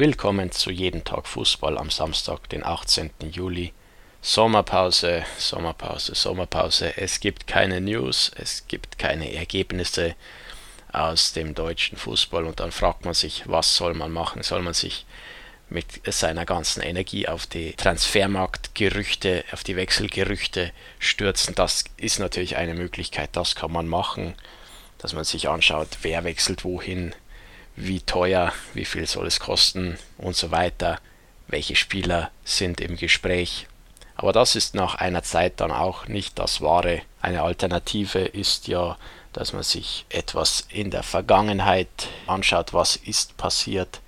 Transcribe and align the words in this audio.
Willkommen 0.00 0.50
zu 0.50 0.70
Jeden 0.70 1.04
Tag 1.04 1.28
Fußball 1.28 1.76
am 1.76 1.90
Samstag, 1.90 2.48
den 2.48 2.64
18. 2.64 3.10
Juli. 3.32 3.74
Sommerpause, 4.22 5.26
Sommerpause, 5.36 6.14
Sommerpause. 6.14 6.96
Es 6.96 7.20
gibt 7.20 7.46
keine 7.46 7.82
News, 7.82 8.32
es 8.34 8.66
gibt 8.66 8.98
keine 8.98 9.34
Ergebnisse 9.34 10.14
aus 10.90 11.34
dem 11.34 11.54
deutschen 11.54 11.98
Fußball 11.98 12.46
und 12.46 12.60
dann 12.60 12.72
fragt 12.72 13.04
man 13.04 13.12
sich, 13.12 13.42
was 13.44 13.76
soll 13.76 13.92
man 13.92 14.10
machen? 14.10 14.42
Soll 14.42 14.62
man 14.62 14.72
sich 14.72 15.04
mit 15.68 15.84
seiner 16.06 16.46
ganzen 16.46 16.80
Energie 16.82 17.28
auf 17.28 17.44
die 17.44 17.74
Transfermarktgerüchte, 17.74 19.44
auf 19.52 19.64
die 19.64 19.76
Wechselgerüchte 19.76 20.72
stürzen? 20.98 21.54
Das 21.54 21.84
ist 21.98 22.20
natürlich 22.20 22.56
eine 22.56 22.72
Möglichkeit, 22.72 23.28
das 23.34 23.54
kann 23.54 23.70
man 23.70 23.86
machen, 23.86 24.34
dass 24.96 25.12
man 25.12 25.24
sich 25.24 25.50
anschaut, 25.50 25.88
wer 26.00 26.24
wechselt 26.24 26.64
wohin, 26.64 27.14
wie 27.76 28.00
teuer, 28.00 28.52
wie 28.74 28.84
viel 28.84 29.06
soll 29.06 29.26
es 29.26 29.40
kosten 29.40 29.98
und 30.18 30.36
so 30.36 30.50
weiter, 30.50 30.98
welche 31.48 31.76
Spieler 31.76 32.30
sind 32.44 32.80
im 32.80 32.96
Gespräch. 32.96 33.66
Aber 34.14 34.32
das 34.32 34.54
ist 34.54 34.74
nach 34.74 34.96
einer 34.96 35.22
Zeit 35.22 35.60
dann 35.60 35.72
auch 35.72 36.06
nicht 36.06 36.38
das 36.38 36.60
Wahre. 36.60 37.02
Eine 37.22 37.42
Alternative 37.42 38.18
ist 38.20 38.68
ja, 38.68 38.98
dass 39.32 39.52
man 39.52 39.62
sich 39.62 40.04
etwas 40.10 40.66
in 40.68 40.90
der 40.90 41.02
Vergangenheit 41.02 42.08
anschaut, 42.26 42.74
was 42.74 42.96
ist 42.96 43.36
passiert 43.36 44.00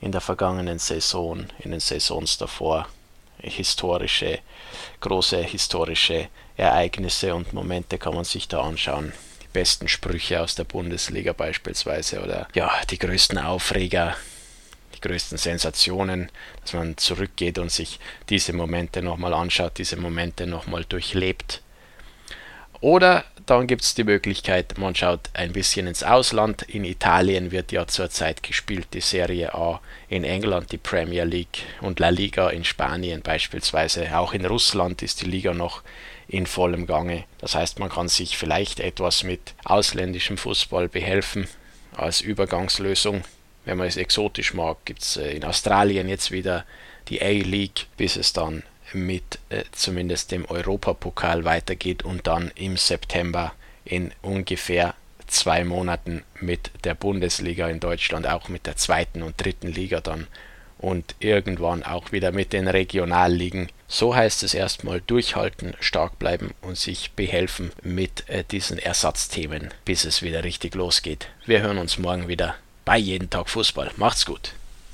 in 0.00 0.12
der 0.12 0.20
vergangenen 0.20 0.78
Saison, 0.78 1.46
in 1.60 1.70
den 1.70 1.80
Saisons 1.80 2.38
davor. 2.38 2.88
Historische, 3.38 4.40
große 5.00 5.42
historische 5.42 6.28
Ereignisse 6.56 7.34
und 7.34 7.52
Momente 7.52 7.96
kann 7.96 8.14
man 8.14 8.24
sich 8.24 8.48
da 8.48 8.62
anschauen 8.62 9.12
besten 9.52 9.88
Sprüche 9.88 10.40
aus 10.40 10.54
der 10.54 10.64
Bundesliga 10.64 11.32
beispielsweise 11.32 12.22
oder 12.22 12.48
ja, 12.54 12.70
die 12.90 12.98
größten 12.98 13.38
Aufreger, 13.38 14.16
die 14.94 15.00
größten 15.00 15.38
Sensationen, 15.38 16.30
dass 16.62 16.72
man 16.72 16.96
zurückgeht 16.96 17.58
und 17.58 17.70
sich 17.70 18.00
diese 18.28 18.52
Momente 18.52 19.02
nochmal 19.02 19.34
anschaut, 19.34 19.78
diese 19.78 19.96
Momente 19.96 20.46
nochmal 20.46 20.84
durchlebt. 20.84 21.62
Oder 22.80 23.24
dann 23.50 23.66
gibt 23.66 23.82
es 23.82 23.94
die 23.94 24.04
Möglichkeit, 24.04 24.78
man 24.78 24.94
schaut 24.94 25.28
ein 25.32 25.52
bisschen 25.52 25.88
ins 25.88 26.04
Ausland. 26.04 26.62
In 26.62 26.84
Italien 26.84 27.50
wird 27.50 27.72
ja 27.72 27.88
zurzeit 27.88 28.44
gespielt 28.44 28.86
die 28.92 29.00
Serie 29.00 29.52
A, 29.54 29.80
in 30.08 30.22
England 30.22 30.70
die 30.70 30.78
Premier 30.78 31.24
League 31.24 31.64
und 31.80 31.98
La 31.98 32.10
Liga 32.10 32.50
in 32.50 32.62
Spanien 32.62 33.22
beispielsweise. 33.22 34.16
Auch 34.16 34.34
in 34.34 34.46
Russland 34.46 35.02
ist 35.02 35.22
die 35.22 35.26
Liga 35.26 35.52
noch 35.52 35.82
in 36.28 36.46
vollem 36.46 36.86
Gange. 36.86 37.24
Das 37.38 37.56
heißt, 37.56 37.80
man 37.80 37.88
kann 37.88 38.08
sich 38.08 38.38
vielleicht 38.38 38.78
etwas 38.78 39.24
mit 39.24 39.54
ausländischem 39.64 40.38
Fußball 40.38 40.88
behelfen 40.88 41.48
als 41.96 42.20
Übergangslösung. 42.20 43.24
Wenn 43.64 43.78
man 43.78 43.88
es 43.88 43.96
exotisch 43.96 44.54
mag, 44.54 44.76
gibt 44.84 45.02
es 45.02 45.16
äh, 45.16 45.32
in 45.32 45.44
Australien 45.44 46.08
jetzt 46.08 46.30
wieder 46.30 46.64
die 47.08 47.20
A-League, 47.20 47.88
bis 47.96 48.14
es 48.14 48.32
dann 48.32 48.62
mit 48.92 49.38
äh, 49.50 49.64
zumindest 49.72 50.32
dem 50.32 50.44
Europapokal 50.44 51.44
weitergeht 51.44 52.02
und 52.04 52.26
dann 52.26 52.50
im 52.54 52.76
September 52.76 53.52
in 53.84 54.12
ungefähr 54.22 54.94
zwei 55.26 55.64
Monaten 55.64 56.24
mit 56.40 56.70
der 56.84 56.94
Bundesliga 56.94 57.68
in 57.68 57.80
Deutschland, 57.80 58.26
auch 58.26 58.48
mit 58.48 58.66
der 58.66 58.76
zweiten 58.76 59.22
und 59.22 59.42
dritten 59.42 59.68
Liga 59.68 60.00
dann 60.00 60.26
und 60.78 61.14
irgendwann 61.20 61.82
auch 61.82 62.10
wieder 62.12 62.32
mit 62.32 62.52
den 62.52 62.66
Regionalligen. 62.66 63.68
So 63.86 64.14
heißt 64.14 64.42
es 64.42 64.54
erstmal 64.54 65.00
durchhalten, 65.00 65.74
stark 65.80 66.18
bleiben 66.18 66.54
und 66.62 66.78
sich 66.78 67.12
behelfen 67.12 67.70
mit 67.82 68.28
äh, 68.28 68.44
diesen 68.50 68.78
Ersatzthemen, 68.78 69.70
bis 69.84 70.04
es 70.04 70.22
wieder 70.22 70.44
richtig 70.44 70.74
losgeht. 70.74 71.28
Wir 71.46 71.60
hören 71.60 71.78
uns 71.78 71.98
morgen 71.98 72.28
wieder 72.28 72.54
bei 72.84 72.96
jeden 72.96 73.30
Tag 73.30 73.48
Fußball. 73.48 73.90
Macht's 73.96 74.26
gut. 74.26 74.52